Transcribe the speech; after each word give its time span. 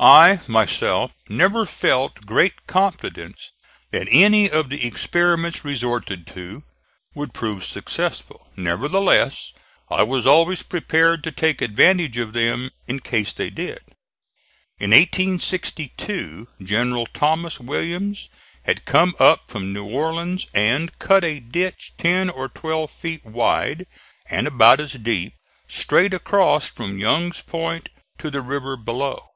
I, 0.00 0.40
myself, 0.46 1.12
never 1.28 1.66
felt 1.66 2.24
great 2.24 2.66
confidence 2.66 3.52
that 3.90 4.08
any 4.10 4.48
of 4.50 4.70
the 4.70 4.86
experiments 4.86 5.66
resorted 5.66 6.26
to 6.28 6.64
would 7.14 7.34
prove 7.34 7.62
successful. 7.62 8.48
Nevertheless 8.56 9.52
I 9.90 10.02
was 10.02 10.26
always 10.26 10.62
prepared 10.62 11.22
to 11.24 11.30
take 11.30 11.60
advantage 11.60 12.16
of 12.16 12.32
them 12.32 12.70
in 12.88 13.00
case 13.00 13.34
they 13.34 13.50
did. 13.50 13.80
In 14.78 14.92
1862 14.92 16.48
General 16.62 17.04
Thomas 17.04 17.60
Williams 17.60 18.30
had 18.62 18.86
come 18.86 19.14
up 19.20 19.42
from 19.50 19.74
New 19.74 19.84
Orleans 19.84 20.46
and 20.54 20.98
cut 20.98 21.22
a 21.22 21.38
ditch 21.38 21.92
ten 21.98 22.30
or 22.30 22.48
twelve 22.48 22.90
feet 22.90 23.26
wide 23.26 23.86
and 24.30 24.46
about 24.46 24.80
as 24.80 24.94
deep, 24.94 25.34
straight 25.68 26.14
across 26.14 26.66
from 26.66 26.96
Young's 26.96 27.42
Point 27.42 27.90
to 28.16 28.30
the 28.30 28.40
river 28.40 28.78
below. 28.78 29.32